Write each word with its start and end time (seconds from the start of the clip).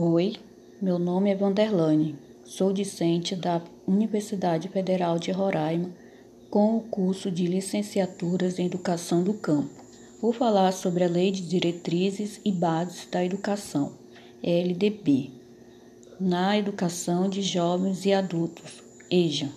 Oi, 0.00 0.36
meu 0.80 0.96
nome 0.96 1.28
é 1.28 1.34
Vanderlane, 1.34 2.14
sou 2.44 2.72
discente 2.72 3.34
da 3.34 3.60
Universidade 3.84 4.68
Federal 4.68 5.18
de 5.18 5.32
Roraima 5.32 5.90
com 6.48 6.76
o 6.76 6.82
curso 6.82 7.32
de 7.32 7.48
Licenciaturas 7.48 8.60
em 8.60 8.66
Educação 8.66 9.24
do 9.24 9.34
Campo. 9.34 9.68
Vou 10.22 10.32
falar 10.32 10.70
sobre 10.70 11.02
a 11.02 11.08
Lei 11.08 11.32
de 11.32 11.42
Diretrizes 11.42 12.40
e 12.44 12.52
Bases 12.52 13.08
da 13.10 13.24
Educação, 13.24 13.90
LDB, 14.40 15.32
na 16.20 16.56
educação 16.56 17.28
de 17.28 17.42
jovens 17.42 18.06
e 18.06 18.12
adultos, 18.12 18.80
EJA. 19.10 19.50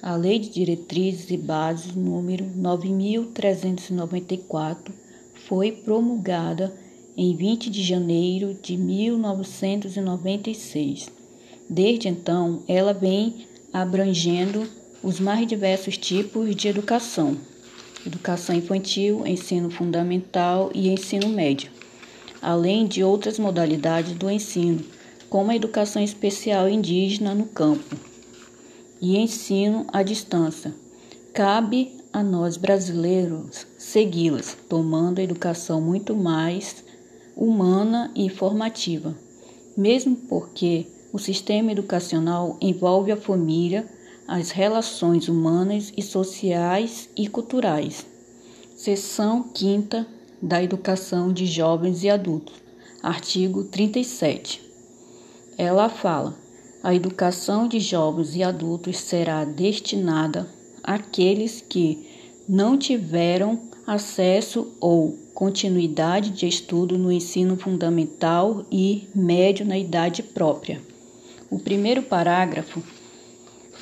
A 0.00 0.14
Lei 0.14 0.38
de 0.38 0.50
Diretrizes 0.50 1.28
e 1.28 1.36
Bases 1.36 1.96
número 1.96 2.44
9394 2.54 4.94
foi 5.34 5.72
promulgada 5.72 6.72
em 7.16 7.34
20 7.36 7.70
de 7.70 7.82
janeiro 7.82 8.56
de 8.62 8.76
1996. 8.76 11.10
Desde 11.68 12.08
então, 12.08 12.62
ela 12.66 12.92
vem 12.92 13.46
abrangendo 13.72 14.68
os 15.02 15.18
mais 15.18 15.46
diversos 15.46 15.96
tipos 15.96 16.54
de 16.54 16.68
educação: 16.68 17.36
educação 18.06 18.54
infantil, 18.54 19.26
ensino 19.26 19.70
fundamental 19.70 20.70
e 20.74 20.90
ensino 20.90 21.28
médio, 21.28 21.70
além 22.40 22.86
de 22.86 23.02
outras 23.02 23.38
modalidades 23.38 24.12
do 24.14 24.30
ensino, 24.30 24.84
como 25.28 25.50
a 25.50 25.56
educação 25.56 26.02
especial 26.02 26.68
indígena 26.68 27.34
no 27.34 27.46
campo 27.46 27.96
e 29.00 29.16
ensino 29.16 29.86
à 29.92 30.02
distância. 30.02 30.74
Cabe 31.32 31.96
a 32.12 32.22
nós 32.22 32.58
brasileiros 32.58 33.66
segui-las, 33.78 34.56
tomando 34.68 35.18
a 35.18 35.24
educação 35.24 35.80
muito 35.80 36.14
mais 36.14 36.84
humana 37.36 38.10
e 38.14 38.28
formativa, 38.28 39.16
mesmo 39.76 40.16
porque 40.16 40.86
o 41.12 41.18
sistema 41.18 41.72
educacional 41.72 42.56
envolve 42.60 43.12
a 43.12 43.16
família, 43.16 43.86
as 44.26 44.50
relações 44.50 45.28
humanas 45.28 45.92
e 45.96 46.02
sociais 46.02 47.08
e 47.16 47.28
culturais. 47.28 48.06
Seção 48.76 49.50
5 49.54 50.04
da 50.40 50.62
Educação 50.62 51.32
de 51.32 51.46
Jovens 51.46 52.02
e 52.02 52.10
Adultos, 52.10 52.54
artigo 53.02 53.64
37. 53.64 54.62
Ela 55.58 55.88
fala: 55.88 56.36
a 56.82 56.92
educação 56.92 57.68
de 57.68 57.78
jovens 57.78 58.34
e 58.34 58.42
adultos 58.42 58.96
será 58.96 59.44
destinada 59.44 60.48
àqueles 60.82 61.60
que 61.60 62.08
não 62.48 62.76
tiveram 62.76 63.70
acesso 63.86 64.72
ou 64.80 65.18
continuidade 65.34 66.30
de 66.30 66.46
estudo 66.46 66.98
no 66.98 67.10
ensino 67.10 67.56
fundamental 67.56 68.64
e 68.70 69.08
médio 69.14 69.66
na 69.66 69.78
idade 69.78 70.22
própria. 70.22 70.80
O 71.50 71.58
primeiro 71.58 72.02
parágrafo 72.02 72.82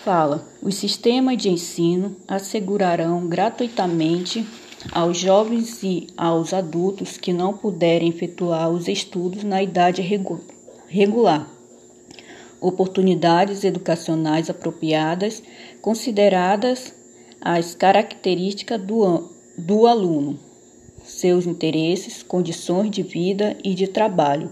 fala: 0.05 0.49
os 0.63 0.75
sistemas 0.75 1.37
de 1.37 1.49
ensino 1.49 2.17
assegurarão 2.27 3.27
gratuitamente 3.27 4.47
aos 4.93 5.19
jovens 5.19 5.83
e 5.83 6.07
aos 6.17 6.55
adultos 6.55 7.19
que 7.19 7.33
não 7.33 7.53
puderem 7.53 8.09
efetuar 8.09 8.71
os 8.71 8.89
estudos 8.89 9.45
na 9.45 9.63
idade 9.63 10.03
regular 10.89 11.61
oportunidades 12.61 13.65
educacionais 13.65 14.51
apropriadas, 14.51 15.43
consideradas 15.81 16.95
as 17.41 17.75
características 17.75 18.81
do, 18.81 19.31
do 19.61 19.87
aluno 19.87 20.39
seus 21.05 21.47
interesses, 21.47 22.23
condições 22.23 22.91
de 22.91 23.03
vida 23.03 23.57
e 23.65 23.75
de 23.75 23.87
trabalho, 23.87 24.51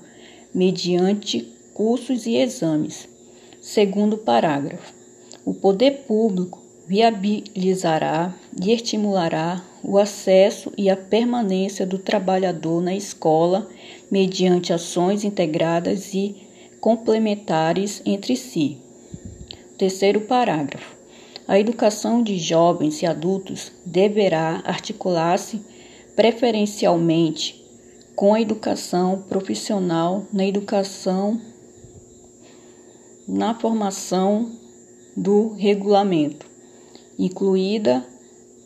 mediante 0.55 1.49
cursos 1.75 2.27
e 2.27 2.37
exames. 2.37 3.09
Segundo 3.61 4.19
parágrafo. 4.19 4.93
O 5.45 5.55
poder 5.55 6.05
público 6.07 6.63
viabilizará 6.87 8.35
e 8.61 8.73
estimulará 8.73 9.63
o 9.83 9.99
acesso 9.99 10.73
e 10.77 10.91
a 10.91 10.97
permanência 10.97 11.87
do 11.87 11.99
trabalhador 11.99 12.83
na 12.83 12.95
escola 12.95 13.69
mediante 14.11 14.73
ações 14.73 15.25
integradas 15.25 16.13
e 16.15 16.35
complementares 16.81 18.03
entre 18.05 18.37
si. 18.37 18.79
Terceiro 19.77 20.23
parágrafo. 20.23 20.98
A 21.49 21.59
educação 21.59 22.23
de 22.23 22.39
jovens 22.39 23.01
e 23.01 23.07
adultos 23.07 23.73
deverá 23.87 24.61
articular-se 24.67 25.63
preferencialmente 26.15 27.65
com 28.15 28.35
a 28.35 28.41
educação 28.43 29.25
profissional, 29.31 30.27
na 30.31 30.45
educação, 30.45 31.41
na 33.27 33.55
formação 33.55 34.53
do 35.17 35.55
regulamento, 35.55 36.47
incluída 37.19 38.05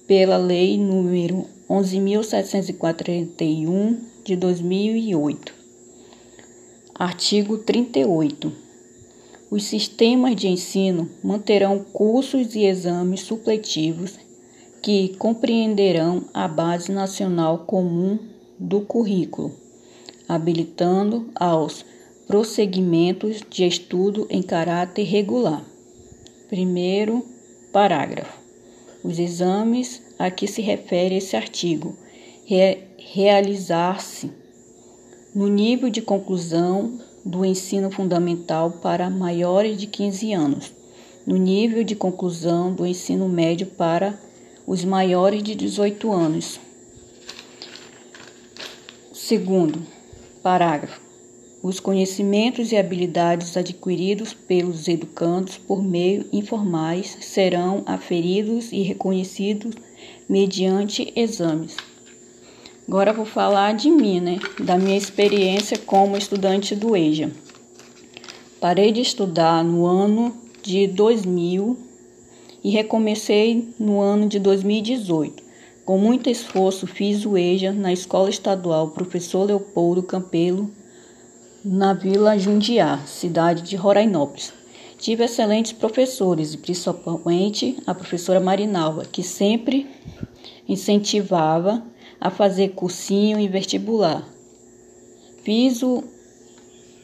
pela 0.04 0.37
Lei 0.37 0.76
número 0.76 1.47
11.741 1.70 3.97
de 4.25 4.34
2008. 4.34 5.54
Artigo 6.97 7.59
38. 7.59 8.62
Os 9.52 9.64
sistemas 9.64 10.34
de 10.34 10.48
ensino 10.48 11.10
manterão 11.22 11.84
cursos 11.92 12.54
e 12.54 12.64
exames 12.64 13.20
supletivos 13.20 14.18
que 14.80 15.14
compreenderão 15.18 16.24
a 16.32 16.48
base 16.48 16.90
nacional 16.90 17.66
comum 17.66 18.18
do 18.58 18.80
currículo, 18.80 19.54
habilitando 20.26 21.28
aos 21.34 21.84
prosseguimentos 22.26 23.42
de 23.50 23.66
estudo 23.66 24.26
em 24.30 24.40
caráter 24.40 25.02
regular. 25.02 25.62
Primeiro 26.48 27.22
parágrafo. 27.70 28.40
Os 29.04 29.19
exames 29.19 30.00
a 30.19 30.30
que 30.30 30.46
se 30.46 30.62
refere 30.62 31.16
esse 31.16 31.36
artigo 31.36 31.94
re 32.46 32.78
realizar-se 32.96 34.32
no 35.34 35.46
nível 35.46 35.90
de 35.90 36.00
conclusão 36.00 36.98
do 37.25 37.44
ensino 37.44 37.91
fundamental 37.91 38.71
para 38.83 39.09
maiores 39.09 39.77
de 39.77 39.87
15 39.87 40.33
anos, 40.33 40.72
no 41.27 41.37
nível 41.37 41.84
de 41.84 41.94
conclusão 41.94 42.72
do 42.72 42.87
ensino 42.87 43.28
médio 43.28 43.66
para 43.66 44.19
os 44.66 44.84
maiores 44.84 45.43
de 45.43 45.55
18 45.55 46.12
anos. 46.12 46.61
Segundo, 49.12 49.87
parágrafo. 50.43 51.00
Os 51.62 51.78
conhecimentos 51.78 52.72
e 52.72 52.77
habilidades 52.77 53.56
adquiridos 53.56 54.34
pelos 54.34 54.88
educandos 54.88 55.56
por 55.56 55.81
meio 55.81 56.27
informais 56.32 57.16
serão 57.21 57.84
aferidos 57.87 58.72
e 58.72 58.82
reconhecidos 58.82 59.77
mediante 60.28 61.12
exames. 61.15 61.77
Agora 62.92 63.14
vou 63.14 63.25
falar 63.25 63.72
de 63.72 63.91
mim, 63.91 64.20
né? 64.20 64.38
Da 64.60 64.76
minha 64.76 64.98
experiência 64.98 65.78
como 65.78 66.14
estudante 66.14 66.76
do 66.76 66.94
EJA. 66.94 67.30
Parei 68.60 68.92
de 68.92 69.00
estudar 69.00 69.64
no 69.64 69.86
ano 69.86 70.36
de 70.62 70.86
2000 70.88 71.75
e 72.62 72.69
recomecei 72.69 73.72
no 73.81 73.98
ano 73.98 74.28
de 74.28 74.38
2018. 74.38 75.42
Com 75.86 75.97
muito 75.97 76.28
esforço, 76.28 76.86
fiz 76.86 77.25
o 77.25 77.34
EJA 77.38 77.72
na 77.72 77.94
Escola 77.94 78.28
Estadual 78.28 78.91
Professor 78.91 79.44
Leopoldo 79.44 80.02
Campelo, 80.02 80.70
na 81.64 81.94
Vila 81.94 82.38
Jundiá, 82.38 82.98
cidade 83.06 83.62
de 83.62 83.75
Rorainópolis. 83.75 84.52
Tive 84.98 85.25
excelentes 85.25 85.72
professores, 85.72 86.54
principalmente 86.56 87.75
a 87.86 87.94
professora 87.94 88.38
Marinalva, 88.38 89.06
que 89.10 89.22
sempre 89.22 89.88
incentivava 90.69 91.91
a 92.22 92.31
fazer 92.31 92.69
cursinho 92.69 93.41
e 93.41 93.49
vestibular. 93.49 94.25
Fiz 95.43 95.83
o, 95.83 96.05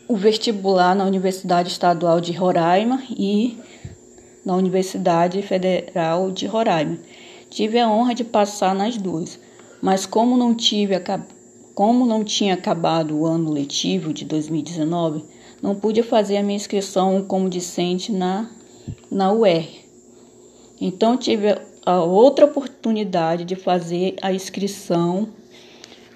o 0.07 0.17
vestibular 0.17 0.95
na 0.95 1.05
Universidade 1.05 1.69
Estadual 1.69 2.21
de 2.21 2.31
Roraima 2.31 3.03
e 3.11 3.59
na 4.47 4.55
Universidade 4.55 5.43
Federal 5.43 6.31
de 6.31 6.47
Roraima. 6.47 6.99
Tive 7.51 7.81
a 7.81 7.91
honra 7.91 8.15
de 8.15 8.23
passar 8.23 8.77
nas 8.77 8.97
duas, 8.97 9.41
mas 9.83 10.07
como 10.07 10.37
não 10.37 10.55
tive 10.55 10.95
como 11.75 12.07
não 12.07 12.23
tinha 12.23 12.55
acabado 12.55 13.19
o 13.19 13.27
ano 13.27 13.51
letivo 13.51 14.13
de 14.13 14.25
2019, 14.25 15.25
não 15.61 15.75
pude 15.75 16.01
fazer 16.05 16.37
a 16.37 16.43
minha 16.45 16.55
inscrição 16.55 17.25
como 17.25 17.51
discente 17.51 18.13
na 18.13 18.49
na 19.11 19.33
UR. 19.33 19.67
Então 20.81 21.17
tive 21.17 21.59
a 21.89 22.05
outra 22.05 22.45
oportunidade 22.45 23.47
de 23.47 23.57
fazer 23.57 24.17
a 24.21 24.31
inscrição 24.31 25.31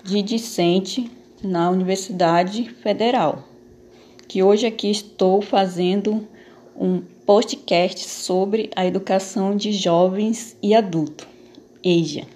de 0.05 0.21
discente 0.21 1.11
na 1.43 1.71
Universidade 1.71 2.69
Federal, 2.83 3.49
que 4.29 4.43
hoje 4.43 4.67
aqui 4.67 4.91
estou 4.91 5.41
fazendo 5.41 6.29
um 6.77 7.01
podcast 7.25 8.07
sobre 8.07 8.69
a 8.77 8.85
educação 8.85 9.57
de 9.57 9.73
jovens 9.73 10.55
e 10.63 10.75
adultos. 10.75 11.27
EJA. 11.83 12.27